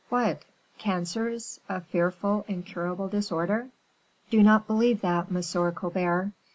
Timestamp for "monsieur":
5.29-5.71